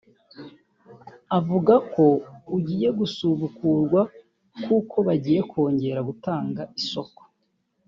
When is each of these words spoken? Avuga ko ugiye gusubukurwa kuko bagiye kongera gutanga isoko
Avuga 1.37 1.73
ko 1.93 2.05
ugiye 2.57 2.87
gusubukurwa 2.99 4.01
kuko 4.65 4.95
bagiye 5.07 5.39
kongera 5.51 5.99
gutanga 6.09 6.61
isoko 6.81 7.21